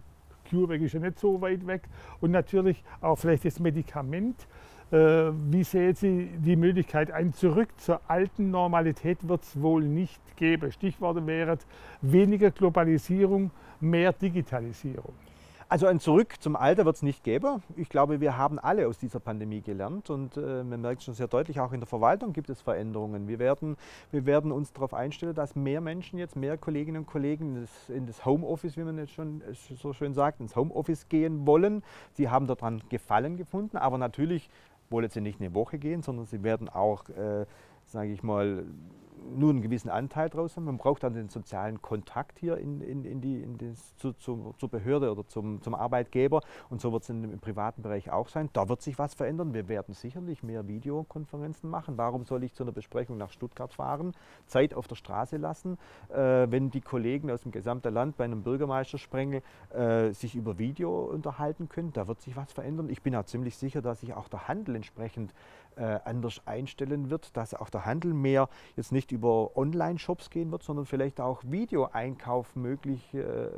CureVac 0.48 0.80
ist 0.80 0.94
ja 0.94 1.00
nicht 1.00 1.18
so 1.18 1.40
weit 1.40 1.64
weg 1.66 1.82
und 2.20 2.32
natürlich 2.32 2.82
auch 3.00 3.16
vielleicht 3.16 3.44
das 3.44 3.60
Medikament. 3.60 4.48
Äh, 4.90 5.30
wie 5.50 5.62
sehen 5.62 5.94
Sie 5.94 6.30
die 6.38 6.56
Möglichkeit, 6.56 7.12
ein 7.12 7.32
Zurück 7.32 7.68
zur 7.76 8.00
alten 8.08 8.50
Normalität 8.50 9.28
wird 9.28 9.42
es 9.42 9.60
wohl 9.60 9.84
nicht 9.84 10.20
geben? 10.36 10.72
Stichworte 10.72 11.24
wären 11.24 11.58
weniger 12.00 12.50
Globalisierung, 12.50 13.52
mehr 13.80 14.12
Digitalisierung. 14.12 15.14
Also 15.72 15.86
ein 15.86 16.00
Zurück 16.00 16.34
zum 16.40 16.56
Alter 16.56 16.84
wird 16.84 16.96
es 16.96 17.02
nicht 17.02 17.22
geben. 17.22 17.62
Ich 17.76 17.88
glaube, 17.88 18.20
wir 18.20 18.36
haben 18.36 18.58
alle 18.58 18.88
aus 18.88 18.98
dieser 18.98 19.20
Pandemie 19.20 19.60
gelernt 19.60 20.10
und 20.10 20.36
äh, 20.36 20.64
man 20.64 20.80
merkt 20.80 21.04
schon 21.04 21.14
sehr 21.14 21.28
deutlich, 21.28 21.60
auch 21.60 21.72
in 21.72 21.78
der 21.78 21.86
Verwaltung 21.86 22.32
gibt 22.32 22.50
es 22.50 22.60
Veränderungen. 22.60 23.28
Wir 23.28 23.38
werden, 23.38 23.76
wir 24.10 24.26
werden 24.26 24.50
uns 24.50 24.72
darauf 24.72 24.92
einstellen, 24.92 25.32
dass 25.32 25.54
mehr 25.54 25.80
Menschen 25.80 26.18
jetzt, 26.18 26.34
mehr 26.34 26.58
Kolleginnen 26.58 27.02
und 27.02 27.06
Kollegen 27.06 27.54
in 27.54 27.60
das, 27.60 27.88
in 27.88 28.06
das 28.08 28.24
Homeoffice, 28.26 28.76
wie 28.76 28.82
man 28.82 28.98
jetzt 28.98 29.12
schon 29.12 29.42
so 29.80 29.92
schön 29.92 30.12
sagt, 30.12 30.40
ins 30.40 30.56
Homeoffice 30.56 31.08
gehen 31.08 31.46
wollen. 31.46 31.84
Sie 32.14 32.28
haben 32.28 32.48
daran 32.48 32.82
Gefallen 32.88 33.36
gefunden, 33.36 33.76
aber 33.76 33.96
natürlich 33.96 34.50
wollen 34.90 35.08
sie 35.08 35.20
nicht 35.20 35.40
eine 35.40 35.54
Woche 35.54 35.78
gehen, 35.78 36.02
sondern 36.02 36.26
sie 36.26 36.42
werden 36.42 36.68
auch, 36.68 37.08
äh, 37.10 37.46
sage 37.84 38.10
ich 38.10 38.24
mal, 38.24 38.64
nur 39.34 39.50
einen 39.50 39.62
gewissen 39.62 39.90
Anteil 39.90 40.28
draus 40.28 40.56
haben. 40.56 40.64
Man 40.64 40.78
braucht 40.78 41.02
dann 41.02 41.14
den 41.14 41.28
sozialen 41.28 41.82
Kontakt 41.82 42.38
hier 42.38 42.58
in, 42.58 42.80
in, 42.80 43.04
in 43.04 43.20
die, 43.20 43.42
in 43.42 43.58
das, 43.58 43.96
zu, 43.96 44.12
zu, 44.12 44.54
zur 44.58 44.68
Behörde 44.68 45.10
oder 45.10 45.26
zum, 45.26 45.60
zum 45.62 45.74
Arbeitgeber. 45.74 46.40
Und 46.68 46.80
so 46.80 46.92
wird 46.92 47.02
es 47.02 47.10
im 47.10 47.38
privaten 47.38 47.82
Bereich 47.82 48.10
auch 48.10 48.28
sein. 48.28 48.48
Da 48.52 48.68
wird 48.68 48.82
sich 48.82 48.98
was 48.98 49.14
verändern. 49.14 49.54
Wir 49.54 49.68
werden 49.68 49.94
sicherlich 49.94 50.42
mehr 50.42 50.66
Videokonferenzen 50.68 51.68
machen. 51.68 51.98
Warum 51.98 52.24
soll 52.24 52.44
ich 52.44 52.54
zu 52.54 52.62
einer 52.62 52.72
Besprechung 52.72 53.16
nach 53.16 53.30
Stuttgart 53.30 53.72
fahren, 53.72 54.12
Zeit 54.46 54.74
auf 54.74 54.88
der 54.88 54.96
Straße 54.96 55.36
lassen, 55.36 55.78
äh, 56.08 56.46
wenn 56.50 56.70
die 56.70 56.80
Kollegen 56.80 57.30
aus 57.30 57.42
dem 57.42 57.52
gesamten 57.52 57.92
Land 57.92 58.16
bei 58.16 58.24
einem 58.24 58.42
Bürgermeistersprengel 58.42 59.42
äh, 59.70 60.10
sich 60.12 60.34
über 60.34 60.58
Video 60.58 61.04
unterhalten 61.04 61.68
können? 61.68 61.92
Da 61.92 62.08
wird 62.08 62.20
sich 62.20 62.36
was 62.36 62.52
verändern. 62.52 62.88
Ich 62.88 63.02
bin 63.02 63.14
auch 63.14 63.24
ziemlich 63.24 63.56
sicher, 63.56 63.82
dass 63.82 64.00
sich 64.00 64.14
auch 64.14 64.28
der 64.28 64.48
Handel 64.48 64.76
entsprechend 64.76 65.34
äh, 65.76 65.98
anders 66.04 66.40
einstellen 66.46 67.10
wird, 67.10 67.36
dass 67.36 67.54
auch 67.54 67.70
der 67.70 67.86
Handel 67.86 68.12
mehr 68.12 68.48
jetzt 68.76 68.92
nicht 68.92 69.09
über 69.12 69.56
Online-Shops 69.56 70.30
gehen 70.30 70.50
wird, 70.50 70.62
sondern 70.62 70.86
vielleicht 70.86 71.20
auch 71.20 71.42
Videoeinkauf 71.44 72.56
möglich 72.56 73.14
äh, 73.14 73.48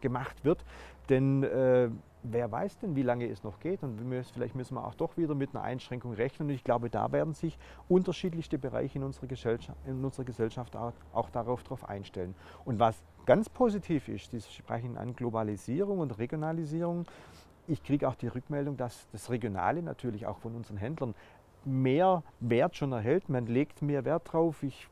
gemacht 0.00 0.44
wird. 0.44 0.64
Denn 1.08 1.42
äh, 1.42 1.90
wer 2.22 2.50
weiß 2.50 2.78
denn, 2.78 2.96
wie 2.96 3.02
lange 3.02 3.28
es 3.28 3.44
noch 3.44 3.60
geht 3.60 3.82
und 3.82 4.00
vielleicht 4.32 4.54
müssen 4.54 4.74
wir 4.74 4.86
auch 4.86 4.94
doch 4.94 5.16
wieder 5.16 5.34
mit 5.34 5.54
einer 5.54 5.62
Einschränkung 5.62 6.14
rechnen. 6.14 6.48
Und 6.48 6.54
ich 6.54 6.64
glaube, 6.64 6.90
da 6.90 7.12
werden 7.12 7.34
sich 7.34 7.58
unterschiedlichste 7.88 8.58
Bereiche 8.58 8.98
in 8.98 9.04
unserer 9.04 9.26
Gesellschaft, 9.26 9.78
in 9.86 10.04
unserer 10.04 10.24
Gesellschaft 10.24 10.74
auch, 10.76 10.92
auch 11.12 11.30
darauf 11.30 11.62
drauf 11.62 11.88
einstellen. 11.88 12.34
Und 12.64 12.78
was 12.78 13.02
ganz 13.26 13.48
positiv 13.48 14.08
ist, 14.08 14.30
Sie 14.30 14.40
sprechen 14.40 14.96
an 14.96 15.14
Globalisierung 15.14 15.98
und 15.98 16.18
Regionalisierung, 16.18 17.06
ich 17.66 17.82
kriege 17.82 18.08
auch 18.08 18.14
die 18.14 18.26
Rückmeldung, 18.26 18.76
dass 18.76 19.08
das 19.12 19.30
Regionale 19.30 19.82
natürlich 19.82 20.26
auch 20.26 20.38
von 20.38 20.54
unseren 20.54 20.76
Händlern 20.76 21.14
mehr 21.66 22.22
Wert 22.40 22.76
schon 22.76 22.92
erhält. 22.92 23.28
Man 23.28 23.46
legt 23.46 23.82
mehr 23.82 24.04
Wert 24.04 24.32
drauf. 24.32 24.62
Ich 24.62 24.88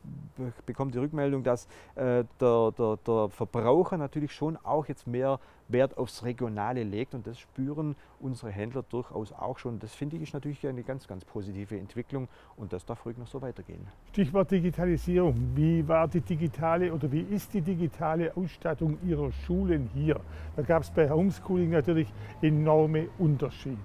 bekomme 0.66 0.90
die 0.90 0.98
Rückmeldung, 0.98 1.42
dass 1.42 1.66
äh, 1.94 2.24
der, 2.40 2.72
der, 2.76 2.98
der, 3.06 3.28
Verbraucher 3.30 3.96
natürlich 3.96 4.32
schon 4.32 4.56
auch 4.56 4.86
jetzt 4.86 5.06
mehr 5.06 5.38
Wert 5.69 5.96
aufs 5.96 6.24
Regionale 6.24 6.82
legt 6.82 7.14
und 7.14 7.26
das 7.26 7.38
spüren 7.38 7.96
unsere 8.20 8.50
Händler 8.50 8.82
durchaus 8.82 9.32
auch 9.32 9.58
schon. 9.58 9.78
Das 9.78 9.94
finde 9.94 10.16
ich 10.16 10.32
natürlich 10.32 10.66
eine 10.66 10.82
ganz, 10.82 11.06
ganz 11.06 11.24
positive 11.24 11.78
Entwicklung 11.78 12.28
und 12.56 12.72
das 12.72 12.84
darf 12.84 13.04
ruhig 13.06 13.16
noch 13.16 13.26
so 13.26 13.40
weitergehen. 13.40 13.86
Stichwort 14.10 14.50
Digitalisierung. 14.50 15.34
Wie 15.54 15.86
war 15.86 16.08
die 16.08 16.20
digitale 16.20 16.92
oder 16.92 17.10
wie 17.10 17.22
ist 17.22 17.54
die 17.54 17.62
digitale 17.62 18.36
Ausstattung 18.36 18.98
Ihrer 19.04 19.32
Schulen 19.32 19.88
hier? 19.94 20.20
Da 20.56 20.62
gab 20.62 20.82
es 20.82 20.90
bei 20.90 21.08
Homeschooling 21.10 21.70
natürlich 21.70 22.12
enorme 22.41 23.08
Unterschiede. 23.19 23.79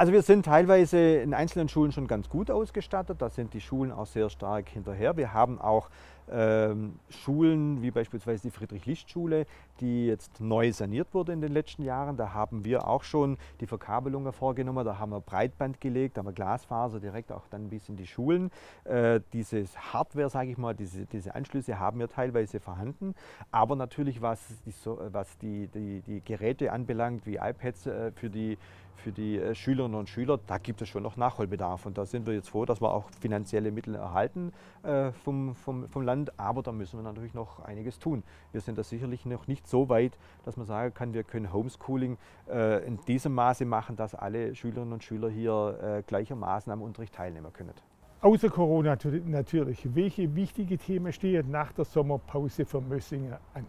Also 0.00 0.14
wir 0.14 0.22
sind 0.22 0.46
teilweise 0.46 0.98
in 1.16 1.34
einzelnen 1.34 1.68
Schulen 1.68 1.92
schon 1.92 2.06
ganz 2.06 2.30
gut 2.30 2.50
ausgestattet. 2.50 3.20
Da 3.20 3.28
sind 3.28 3.52
die 3.52 3.60
Schulen 3.60 3.92
auch 3.92 4.06
sehr 4.06 4.30
stark 4.30 4.70
hinterher. 4.70 5.18
Wir 5.18 5.34
haben 5.34 5.60
auch 5.60 5.90
ähm, 6.32 6.98
Schulen 7.10 7.82
wie 7.82 7.90
beispielsweise 7.90 8.44
die 8.44 8.50
Friedrich-Licht-Schule, 8.50 9.44
die 9.80 10.06
jetzt 10.06 10.40
neu 10.40 10.72
saniert 10.72 11.12
wurde 11.12 11.34
in 11.34 11.42
den 11.42 11.52
letzten 11.52 11.82
Jahren. 11.82 12.16
Da 12.16 12.32
haben 12.32 12.64
wir 12.64 12.88
auch 12.88 13.04
schon 13.04 13.36
die 13.60 13.66
Verkabelungen 13.66 14.32
vorgenommen. 14.32 14.86
Da 14.86 14.98
haben 14.98 15.12
wir 15.12 15.20
Breitband 15.20 15.82
gelegt, 15.82 16.16
da 16.16 16.20
haben 16.20 16.28
wir 16.28 16.32
Glasfaser 16.32 16.98
direkt 16.98 17.30
auch 17.30 17.46
dann 17.50 17.68
bis 17.68 17.90
in 17.90 17.96
die 17.96 18.06
Schulen. 18.06 18.50
Äh, 18.84 19.20
dieses 19.34 19.76
Hardware, 19.92 20.30
sage 20.30 20.50
ich 20.50 20.56
mal, 20.56 20.74
diese, 20.74 21.04
diese 21.04 21.34
Anschlüsse 21.34 21.78
haben 21.78 21.98
wir 21.98 22.08
teilweise 22.08 22.58
vorhanden. 22.58 23.14
Aber 23.50 23.76
natürlich, 23.76 24.22
was 24.22 24.40
die, 24.64 24.72
was 25.12 25.36
die, 25.36 25.66
die, 25.66 26.00
die 26.00 26.24
Geräte 26.24 26.72
anbelangt, 26.72 27.26
wie 27.26 27.36
iPads 27.36 27.84
äh, 27.84 28.12
für 28.12 28.30
die 28.30 28.56
für 29.00 29.12
die 29.12 29.38
äh, 29.38 29.54
Schülerinnen 29.54 29.98
und 29.98 30.08
Schüler, 30.08 30.38
da 30.46 30.58
gibt 30.58 30.80
es 30.82 30.88
schon 30.88 31.02
noch 31.02 31.16
Nachholbedarf. 31.16 31.86
Und 31.86 31.98
da 31.98 32.06
sind 32.06 32.26
wir 32.26 32.34
jetzt 32.34 32.50
froh, 32.50 32.64
dass 32.64 32.80
wir 32.80 32.92
auch 32.92 33.10
finanzielle 33.20 33.72
Mittel 33.72 33.94
erhalten 33.94 34.52
äh, 34.82 35.10
vom, 35.12 35.54
vom, 35.54 35.88
vom 35.88 36.02
Land. 36.02 36.38
Aber 36.38 36.62
da 36.62 36.72
müssen 36.72 36.98
wir 36.98 37.02
natürlich 37.02 37.34
noch 37.34 37.64
einiges 37.64 37.98
tun. 37.98 38.22
Wir 38.52 38.60
sind 38.60 38.78
da 38.78 38.84
sicherlich 38.84 39.26
noch 39.26 39.48
nicht 39.48 39.66
so 39.66 39.88
weit, 39.88 40.16
dass 40.44 40.56
man 40.56 40.66
sagen 40.66 40.94
kann, 40.94 41.14
wir 41.14 41.24
können 41.24 41.52
Homeschooling 41.52 42.18
äh, 42.48 42.86
in 42.86 42.98
diesem 43.06 43.34
Maße 43.34 43.64
machen, 43.64 43.96
dass 43.96 44.14
alle 44.14 44.54
Schülerinnen 44.54 44.92
und 44.92 45.02
Schüler 45.02 45.28
hier 45.28 45.78
äh, 45.82 46.02
gleichermaßen 46.06 46.72
am 46.72 46.82
Unterricht 46.82 47.14
teilnehmen 47.14 47.52
können. 47.52 47.74
Außer 48.22 48.50
Corona 48.50 48.98
natürlich, 49.24 49.94
welche 49.94 50.34
wichtige 50.36 50.76
Themen 50.76 51.10
stehen 51.10 51.50
nach 51.50 51.72
der 51.72 51.86
Sommerpause 51.86 52.66
für 52.66 52.80
Mössinger 52.80 53.40
an? 53.54 53.64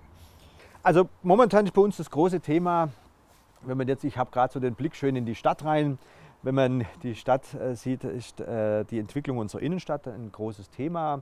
Also 0.83 1.07
momentan 1.23 1.65
ist 1.65 1.73
bei 1.73 1.81
uns 1.81 1.97
das 1.97 2.09
große 2.09 2.39
Thema 2.41 2.89
wenn 3.63 3.77
man 3.77 3.87
jetzt, 3.87 4.03
ich 4.03 4.17
habe 4.17 4.31
gerade 4.31 4.51
so 4.51 4.59
den 4.59 4.75
Blick 4.75 4.95
schön 4.95 5.15
in 5.15 5.25
die 5.25 5.35
Stadt 5.35 5.63
rein, 5.63 5.97
wenn 6.43 6.55
man 6.55 6.85
die 7.03 7.15
Stadt 7.15 7.53
äh, 7.53 7.75
sieht, 7.75 8.03
ist 8.03 8.41
äh, 8.41 8.83
die 8.85 8.99
Entwicklung 8.99 9.37
unserer 9.37 9.61
Innenstadt 9.61 10.07
ein 10.07 10.31
großes 10.31 10.69
Thema. 10.69 11.21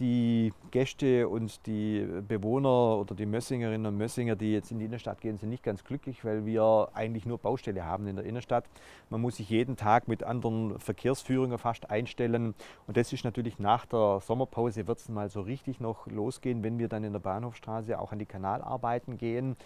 die 0.00 0.52
Gäste 0.72 1.28
und 1.28 1.66
die 1.66 2.04
Bewohner 2.26 2.98
oder 2.98 3.14
die 3.14 3.26
Mössingerinnen 3.26 3.86
und 3.86 3.96
Mössinger, 3.96 4.34
die 4.34 4.52
jetzt 4.52 4.72
in 4.72 4.80
die 4.80 4.86
Innenstadt 4.86 5.20
gehen, 5.20 5.36
sind 5.36 5.50
nicht 5.50 5.62
ganz 5.62 5.84
glücklich, 5.84 6.24
weil 6.24 6.44
wir 6.44 6.88
eigentlich 6.94 7.26
nur 7.26 7.38
Baustelle 7.38 7.84
haben 7.84 8.08
in 8.08 8.16
der 8.16 8.24
Innenstadt. 8.24 8.64
Man 9.08 9.20
muss 9.20 9.36
sich 9.36 9.48
jeden 9.48 9.76
Tag 9.76 10.08
mit 10.08 10.24
anderen 10.24 10.78
Verkehrsführungen 10.80 11.58
fast 11.58 11.90
einstellen. 11.90 12.54
Und 12.86 12.96
das 12.96 13.12
ist 13.12 13.24
natürlich 13.24 13.58
nach 13.60 13.86
der 13.86 14.20
Sommerpause, 14.20 14.88
wird 14.88 14.98
es 14.98 15.08
mal 15.08 15.28
so 15.28 15.42
richtig 15.42 15.78
noch 15.78 16.08
losgehen, 16.08 16.64
wenn 16.64 16.78
wir 16.78 16.88
dann 16.88 17.04
in 17.04 17.12
der 17.12 17.20
Bahnhofstraße 17.20 17.98
auch 17.98 18.10
an 18.10 18.18
die 18.18 18.26
Kanalarbeiten 18.26 19.16
gehen. 19.16 19.56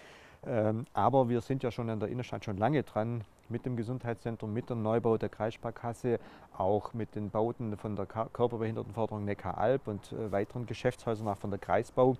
Ähm, 0.46 0.86
aber 0.92 1.28
wir 1.28 1.40
sind 1.40 1.62
ja 1.62 1.70
schon 1.70 1.88
in 1.88 2.00
der 2.00 2.08
Innenstadt 2.08 2.44
schon 2.44 2.56
lange 2.56 2.82
dran 2.82 3.24
mit 3.48 3.66
dem 3.66 3.76
Gesundheitszentrum, 3.76 4.52
mit 4.52 4.70
dem 4.70 4.82
Neubau 4.82 5.16
der 5.16 5.28
Kreissparkasse, 5.28 6.20
auch 6.56 6.94
mit 6.94 7.14
den 7.14 7.30
Bauten 7.30 7.76
von 7.76 7.96
der 7.96 8.06
Körperbehindertenförderung 8.06 9.24
Neckar-Alb 9.24 9.88
und 9.88 10.12
äh, 10.12 10.30
weiteren 10.30 10.66
Geschäftshäusern 10.66 11.28
auch 11.28 11.38
von 11.38 11.50
der 11.50 11.58
Kreisbau. 11.58 12.16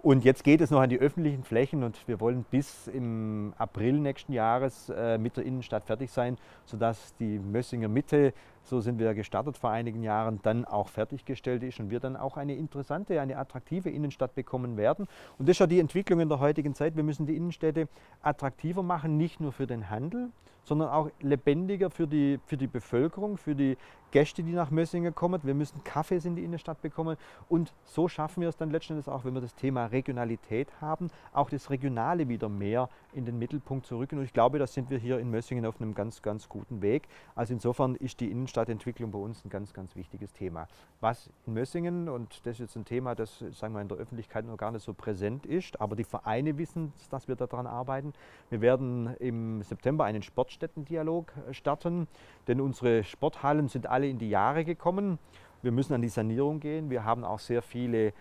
Und 0.00 0.24
jetzt 0.24 0.44
geht 0.44 0.60
es 0.60 0.70
noch 0.70 0.80
an 0.80 0.90
die 0.90 0.98
öffentlichen 0.98 1.42
Flächen 1.42 1.82
und 1.82 2.06
wir 2.06 2.20
wollen 2.20 2.44
bis 2.44 2.86
im 2.86 3.52
April 3.58 3.98
nächsten 3.98 4.32
Jahres 4.32 4.90
äh, 4.90 5.18
mit 5.18 5.36
der 5.36 5.44
Innenstadt 5.44 5.84
fertig 5.84 6.12
sein, 6.12 6.38
sodass 6.66 7.16
die 7.16 7.38
Mössinger 7.38 7.88
Mitte, 7.88 8.32
so 8.68 8.80
sind 8.80 8.98
wir 8.98 9.14
gestartet 9.14 9.56
vor 9.56 9.70
einigen 9.70 10.02
Jahren, 10.02 10.40
dann 10.42 10.64
auch 10.64 10.88
fertiggestellt 10.88 11.62
ist 11.62 11.80
und 11.80 11.90
wir 11.90 12.00
dann 12.00 12.16
auch 12.16 12.36
eine 12.36 12.54
interessante, 12.54 13.20
eine 13.20 13.38
attraktive 13.38 13.90
Innenstadt 13.90 14.34
bekommen 14.34 14.76
werden. 14.76 15.06
Und 15.38 15.48
das 15.48 15.54
ist 15.54 15.60
ja 15.60 15.66
die 15.66 15.80
Entwicklung 15.80 16.20
in 16.20 16.28
der 16.28 16.40
heutigen 16.40 16.74
Zeit. 16.74 16.96
Wir 16.96 17.02
müssen 17.02 17.26
die 17.26 17.36
Innenstädte 17.36 17.88
attraktiver 18.22 18.82
machen, 18.82 19.16
nicht 19.16 19.40
nur 19.40 19.52
für 19.52 19.66
den 19.66 19.90
Handel, 19.90 20.30
sondern 20.68 20.90
auch 20.90 21.10
lebendiger 21.20 21.90
für 21.90 22.06
die, 22.06 22.38
für 22.44 22.58
die 22.58 22.66
Bevölkerung, 22.66 23.38
für 23.38 23.54
die 23.54 23.76
Gäste, 24.10 24.42
die 24.42 24.52
nach 24.52 24.70
Mössingen 24.70 25.14
kommen. 25.14 25.40
Wir 25.42 25.54
müssen 25.54 25.82
Kaffees 25.84 26.24
in 26.24 26.36
die 26.36 26.44
Innenstadt 26.44 26.80
bekommen. 26.80 27.16
Und 27.48 27.72
so 27.84 28.08
schaffen 28.08 28.40
wir 28.42 28.48
es 28.48 28.56
dann 28.56 28.70
letztendlich 28.70 29.08
auch, 29.08 29.24
wenn 29.24 29.34
wir 29.34 29.40
das 29.40 29.54
Thema 29.54 29.86
Regionalität 29.86 30.68
haben, 30.80 31.10
auch 31.32 31.50
das 31.50 31.70
Regionale 31.70 32.28
wieder 32.28 32.48
mehr 32.48 32.88
in 33.12 33.24
den 33.24 33.38
Mittelpunkt 33.38 33.86
zu 33.86 33.98
rücken. 33.98 34.18
Und 34.18 34.24
ich 34.24 34.32
glaube, 34.32 34.58
da 34.58 34.66
sind 34.66 34.90
wir 34.90 34.98
hier 34.98 35.18
in 35.18 35.30
Mössingen 35.30 35.66
auf 35.66 35.80
einem 35.80 35.94
ganz, 35.94 36.22
ganz 36.22 36.48
guten 36.48 36.82
Weg. 36.82 37.08
Also 37.34 37.54
insofern 37.54 37.94
ist 37.94 38.20
die 38.20 38.30
Innenstadtentwicklung 38.58 39.10
bei 39.10 39.18
uns 39.18 39.44
ein 39.44 39.50
ganz, 39.50 39.72
ganz 39.72 39.94
wichtiges 39.94 40.32
Thema. 40.32 40.66
Was 41.00 41.30
in 41.46 41.54
Mössingen, 41.54 42.08
und 42.08 42.44
das 42.44 42.54
ist 42.54 42.58
jetzt 42.58 42.76
ein 42.76 42.84
Thema, 42.84 43.14
das 43.14 43.38
sagen 43.52 43.74
wir 43.74 43.80
in 43.80 43.88
der 43.88 43.98
Öffentlichkeit 43.98 44.44
noch 44.44 44.56
gar 44.56 44.72
nicht 44.72 44.82
so 44.84 44.94
präsent 44.94 45.46
ist, 45.46 45.80
aber 45.80 45.96
die 45.96 46.04
Vereine 46.04 46.58
wissen, 46.58 46.92
dass 47.10 47.28
wir 47.28 47.36
daran 47.36 47.66
arbeiten. 47.66 48.12
Wir 48.50 48.60
werden 48.60 49.14
im 49.18 49.62
September 49.62 50.04
einen 50.04 50.22
Sport 50.22 50.38
Sportstättendialog 50.38 51.32
äh, 51.48 51.54
starten, 51.54 52.08
denn 52.46 52.60
unsere 52.60 53.04
Sporthallen 53.04 53.68
sind 53.68 53.86
alle 53.86 54.08
in 54.08 54.18
die 54.18 54.30
Jahre 54.30 54.64
gekommen. 54.64 55.18
Wir 55.62 55.72
müssen 55.72 55.94
an 55.94 56.02
die 56.02 56.08
Sanierung 56.08 56.60
gehen. 56.60 56.90
Wir 56.90 57.04
haben 57.04 57.24
auch 57.24 57.40
sehr 57.40 57.62
viele 57.62 58.12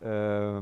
äh, 0.00 0.60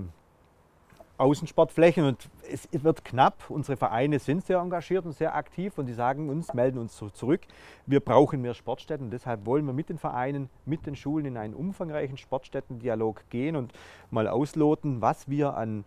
Außensportflächen 1.18 2.04
und 2.04 2.30
es 2.50 2.68
wird 2.72 3.04
knapp. 3.04 3.50
Unsere 3.50 3.76
Vereine 3.76 4.18
sind 4.18 4.46
sehr 4.46 4.58
engagiert 4.58 5.04
und 5.04 5.12
sehr 5.12 5.34
aktiv 5.34 5.76
und 5.76 5.86
die 5.86 5.92
sagen 5.92 6.30
uns, 6.30 6.54
melden 6.54 6.78
uns 6.78 6.96
zurück, 7.12 7.40
wir 7.86 8.00
brauchen 8.00 8.40
mehr 8.40 8.54
Sportstätten. 8.54 9.10
Deshalb 9.10 9.44
wollen 9.44 9.66
wir 9.66 9.72
mit 9.72 9.88
den 9.88 9.98
Vereinen, 9.98 10.48
mit 10.64 10.86
den 10.86 10.96
Schulen 10.96 11.26
in 11.26 11.36
einen 11.36 11.54
umfangreichen 11.54 12.16
Sportstättendialog 12.16 13.28
gehen 13.30 13.56
und 13.56 13.72
mal 14.10 14.28
ausloten, 14.28 15.00
was 15.02 15.28
wir 15.28 15.56
an 15.56 15.84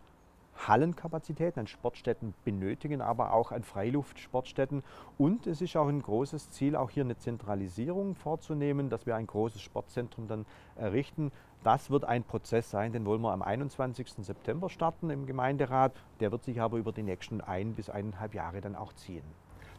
Hallenkapazitäten 0.67 1.61
an 1.61 1.67
Sportstätten 1.67 2.33
benötigen, 2.43 3.01
aber 3.01 3.33
auch 3.33 3.51
an 3.51 3.63
Freiluftsportstätten. 3.63 4.83
Und 5.17 5.47
es 5.47 5.61
ist 5.61 5.75
auch 5.75 5.88
ein 5.88 6.01
großes 6.01 6.51
Ziel, 6.51 6.75
auch 6.75 6.89
hier 6.89 7.03
eine 7.03 7.17
Zentralisierung 7.17 8.15
vorzunehmen, 8.15 8.89
dass 8.89 9.05
wir 9.05 9.15
ein 9.15 9.27
großes 9.27 9.61
Sportzentrum 9.61 10.27
dann 10.27 10.45
errichten. 10.75 11.31
Das 11.63 11.91
wird 11.91 12.05
ein 12.05 12.23
Prozess 12.23 12.71
sein, 12.71 12.91
den 12.91 13.05
wollen 13.05 13.21
wir 13.21 13.31
am 13.31 13.43
21. 13.43 14.13
September 14.25 14.69
starten 14.69 15.11
im 15.11 15.27
Gemeinderat. 15.27 15.93
Der 16.19 16.31
wird 16.31 16.43
sich 16.43 16.59
aber 16.59 16.77
über 16.77 16.91
die 16.91 17.03
nächsten 17.03 17.39
ein 17.39 17.73
bis 17.73 17.89
eineinhalb 17.89 18.33
Jahre 18.33 18.61
dann 18.61 18.75
auch 18.75 18.93
ziehen. 18.93 19.23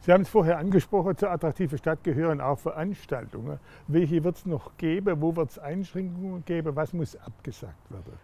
Sie 0.00 0.12
haben 0.12 0.22
es 0.22 0.28
vorher 0.28 0.58
angesprochen, 0.58 1.16
zur 1.16 1.30
attraktiven 1.30 1.78
Stadt 1.78 2.02
gehören 2.02 2.40
auch 2.40 2.58
Veranstaltungen. 2.58 3.58
Welche 3.88 4.22
wird 4.22 4.36
es 4.36 4.46
noch 4.46 4.76
geben? 4.76 5.20
Wo 5.20 5.34
wird 5.34 5.50
es 5.50 5.58
Einschränkungen 5.58 6.44
geben? 6.44 6.74
Was 6.76 6.92
muss 6.92 7.16
abgesagt 7.16 7.90
werden? 7.90 8.18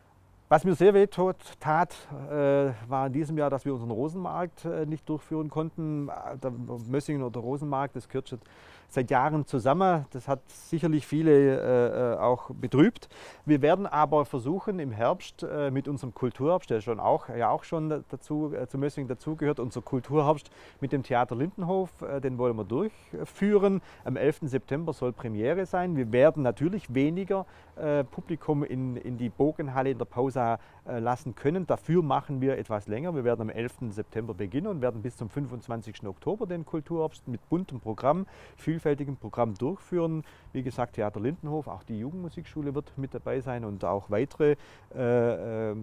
Was 0.48 0.64
mir 0.64 0.74
sehr 0.74 0.94
weh 0.94 1.06
tat, 1.06 1.94
äh, 2.30 2.72
war 2.88 3.08
in 3.08 3.12
diesem 3.12 3.36
Jahr, 3.36 3.50
dass 3.50 3.64
wir 3.66 3.74
unseren 3.74 3.90
Rosenmarkt 3.90 4.64
äh, 4.64 4.86
nicht 4.86 5.06
durchführen 5.08 5.50
konnten. 5.50 6.10
Der 6.42 6.50
Mössingen 6.50 7.22
oder 7.22 7.40
Rosenmarkt, 7.40 7.96
das 7.96 8.08
schon 8.10 8.40
seit 8.88 9.10
Jahren 9.10 9.46
zusammen. 9.46 10.06
Das 10.10 10.28
hat 10.28 10.40
sicherlich 10.48 11.06
viele 11.06 11.32
äh, 11.32 12.14
äh, 12.14 12.18
auch 12.18 12.50
betrübt. 12.50 13.08
Wir 13.44 13.62
werden 13.62 13.86
aber 13.86 14.24
versuchen 14.24 14.78
im 14.78 14.90
Herbst 14.90 15.42
äh, 15.42 15.70
mit 15.70 15.88
unserem 15.88 16.14
Kulturherbst, 16.14 16.70
der 16.70 16.80
schon 16.80 16.98
auch, 16.98 17.28
ja 17.28 17.50
auch 17.50 17.64
schon 17.64 18.04
dazu, 18.08 18.52
äh, 18.54 18.66
zu 18.66 18.78
Mössingen 18.78 19.08
dazugehört, 19.08 19.60
unser 19.60 19.82
Kulturherbst 19.82 20.50
mit 20.80 20.92
dem 20.92 21.02
Theater 21.02 21.36
Lindenhof, 21.36 21.90
äh, 22.02 22.20
den 22.20 22.38
wollen 22.38 22.56
wir 22.56 22.64
durchführen. 22.64 23.82
Am 24.04 24.16
11. 24.16 24.40
September 24.42 24.92
soll 24.94 25.12
Premiere 25.12 25.66
sein. 25.66 25.96
Wir 25.96 26.10
werden 26.10 26.42
natürlich 26.42 26.94
weniger 26.94 27.44
äh, 27.76 28.04
Publikum 28.04 28.64
in, 28.64 28.96
in 28.96 29.18
die 29.18 29.28
Bogenhalle 29.28 29.90
in 29.90 29.98
der 29.98 30.06
Pausa 30.06 30.58
lassen 30.90 31.34
können. 31.34 31.66
Dafür 31.66 32.02
machen 32.02 32.40
wir 32.40 32.56
etwas 32.56 32.88
länger. 32.88 33.14
Wir 33.14 33.22
werden 33.22 33.42
am 33.42 33.50
11. 33.50 33.90
September 33.90 34.32
beginnen 34.32 34.68
und 34.68 34.80
werden 34.80 35.02
bis 35.02 35.18
zum 35.18 35.28
25. 35.28 36.06
Oktober 36.06 36.46
den 36.46 36.64
Kulturherbst 36.64 37.28
mit 37.28 37.46
buntem 37.50 37.78
Programm, 37.78 38.24
viel 38.56 38.77
vielfältigen 38.78 39.16
Programm 39.16 39.54
durchführen. 39.54 40.22
Wie 40.52 40.62
gesagt, 40.62 40.94
Theater 40.94 41.18
Lindenhof, 41.18 41.66
auch 41.66 41.82
die 41.82 41.98
Jugendmusikschule 41.98 42.76
wird 42.76 42.96
mit 42.96 43.12
dabei 43.12 43.40
sein 43.40 43.64
und 43.64 43.84
auch 43.84 44.08
weitere 44.08 44.54
äh, 44.94 45.70
äh, 45.72 45.76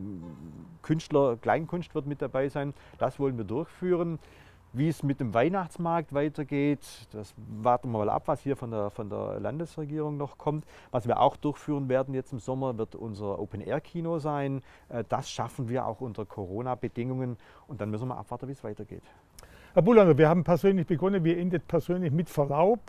Künstler, 0.82 1.36
Kleinkunst 1.36 1.94
wird 1.94 2.06
mit 2.06 2.22
dabei 2.22 2.48
sein. 2.48 2.74
Das 2.98 3.20
wollen 3.20 3.38
wir 3.38 3.44
durchführen. 3.44 4.18
Wie 4.72 4.88
es 4.88 5.04
mit 5.04 5.20
dem 5.20 5.34
Weihnachtsmarkt 5.34 6.14
weitergeht, 6.14 6.86
das 7.12 7.34
warten 7.62 7.92
wir 7.92 8.00
mal 8.00 8.10
ab, 8.10 8.24
was 8.28 8.42
hier 8.42 8.56
von 8.56 8.72
der, 8.72 8.90
von 8.90 9.10
der 9.10 9.40
Landesregierung 9.40 10.18
noch 10.18 10.38
kommt. 10.38 10.66
Was 10.92 11.06
wir 11.06 11.20
auch 11.20 11.36
durchführen 11.36 11.90
werden 11.90 12.14
jetzt 12.14 12.32
im 12.32 12.40
Sommer, 12.40 12.78
wird 12.78 12.96
unser 12.96 13.40
Open-Air-Kino 13.40 14.20
sein. 14.20 14.62
Äh, 14.88 15.04
das 15.10 15.30
schaffen 15.30 15.68
wir 15.68 15.86
auch 15.86 16.00
unter 16.00 16.25
Corona-Bedingungen 16.25 17.36
und 17.68 17.82
dann 17.82 17.92
müssen 17.92 18.08
wir 18.08 18.18
abwarten, 18.18 18.48
wie 18.48 18.54
es 18.54 18.64
weitergeht. 18.64 19.04
Herr 19.75 19.82
Bullander, 19.82 20.17
wir 20.17 20.29
haben 20.29 20.46
persönlich 20.46 20.88
begonnen, 20.88 21.25
wir 21.25 21.38
endet 21.38 21.67
persönlich 21.67 22.10
mit 22.10 22.29
Verlaub. 22.29 22.79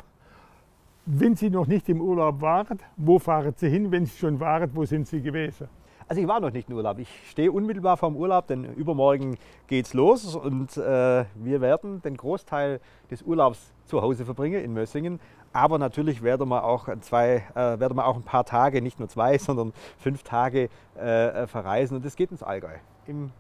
Wenn 1.04 1.34
Sie 1.34 1.50
noch 1.50 1.66
nicht 1.66 1.88
im 1.88 2.00
Urlaub 2.00 2.40
waren, 2.40 2.78
wo 2.96 3.18
fahren 3.18 3.54
Sie 3.56 3.68
hin? 3.68 3.90
Wenn 3.90 4.06
Sie 4.06 4.16
schon 4.16 4.38
waren, 4.38 4.70
wo 4.72 4.84
sind 4.84 5.08
Sie 5.08 5.20
gewesen? 5.20 5.66
Also 6.06 6.22
ich 6.22 6.28
war 6.28 6.38
noch 6.38 6.52
nicht 6.52 6.70
im 6.70 6.76
Urlaub. 6.76 7.00
Ich 7.00 7.08
stehe 7.28 7.50
unmittelbar 7.50 7.96
vorm 7.96 8.14
Urlaub, 8.14 8.46
denn 8.46 8.72
übermorgen 8.74 9.36
geht's 9.66 9.94
los 9.94 10.36
und 10.36 10.76
äh, 10.76 11.24
wir 11.34 11.60
werden 11.60 12.02
den 12.02 12.16
Großteil 12.16 12.78
des 13.10 13.22
Urlaubs 13.22 13.72
zu 13.86 14.00
Hause 14.00 14.24
verbringen 14.24 14.62
in 14.62 14.72
Mössingen. 14.72 15.18
Aber 15.52 15.78
natürlich 15.78 16.22
werden 16.22 16.48
wir 16.48 16.62
auch, 16.62 16.88
zwei, 17.00 17.42
äh, 17.56 17.80
werden 17.80 17.96
wir 17.96 18.06
auch 18.06 18.14
ein 18.14 18.22
paar 18.22 18.44
Tage, 18.44 18.80
nicht 18.80 19.00
nur 19.00 19.08
zwei, 19.08 19.38
sondern 19.38 19.72
fünf 19.98 20.22
Tage 20.22 20.68
äh, 20.94 21.48
verreisen. 21.48 21.96
Und 21.96 22.06
es 22.06 22.14
geht 22.14 22.30
ins 22.30 22.44
Allgäu, 22.44 22.76
im 23.08 23.32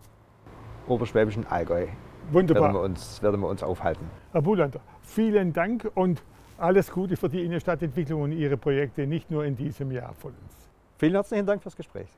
oberschwäbischen 0.88 1.46
Allgäu. 1.46 1.86
Wunderbar. 2.30 2.64
Werden 2.64 2.74
wir 2.74 2.82
uns, 2.82 3.22
werden 3.22 3.40
wir 3.40 3.48
uns 3.48 3.62
aufhalten. 3.62 4.04
Herr 4.32 4.42
Bulander, 4.42 4.80
vielen 5.02 5.52
Dank 5.52 5.90
und 5.94 6.22
alles 6.58 6.90
Gute 6.90 7.16
für 7.16 7.28
die 7.28 7.44
Innenstadtentwicklung 7.44 8.22
und 8.22 8.32
Ihre 8.32 8.56
Projekte, 8.56 9.06
nicht 9.06 9.30
nur 9.30 9.44
in 9.44 9.56
diesem 9.56 9.92
Jahr 9.92 10.14
von 10.14 10.32
uns. 10.32 10.70
Vielen 10.98 11.12
herzlichen 11.12 11.46
Dank 11.46 11.62
fürs 11.62 11.76
Gespräch. 11.76 12.08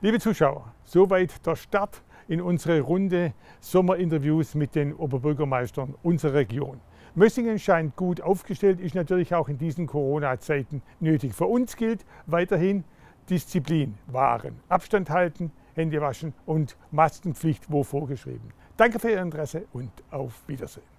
Liebe 0.00 0.20
Zuschauer, 0.20 0.72
soweit 0.84 1.44
der 1.44 1.56
Start 1.56 2.02
in 2.28 2.40
unsere 2.40 2.80
Runde 2.80 3.32
Sommerinterviews 3.60 4.54
mit 4.54 4.74
den 4.74 4.94
Oberbürgermeistern 4.94 5.94
unserer 6.02 6.34
Region. 6.34 6.80
Mössingen 7.14 7.58
scheint 7.58 7.96
gut 7.96 8.20
aufgestellt, 8.20 8.78
ist 8.78 8.94
natürlich 8.94 9.34
auch 9.34 9.48
in 9.48 9.58
diesen 9.58 9.86
Corona-Zeiten 9.86 10.82
nötig. 11.00 11.34
Für 11.34 11.46
uns 11.46 11.74
gilt 11.74 12.04
weiterhin 12.26 12.84
Disziplin 13.28 13.94
wahren, 14.06 14.60
Abstand 14.68 15.10
halten, 15.10 15.50
Hände 15.74 16.00
waschen 16.00 16.34
und 16.46 16.76
Maskenpflicht 16.90 17.72
wo 17.72 17.82
vorgeschrieben. 17.82 18.52
Danke 18.78 19.00
für 19.00 19.10
Ihr 19.10 19.20
Interesse 19.20 19.66
und 19.72 19.90
auf 20.12 20.32
Wiedersehen. 20.46 20.97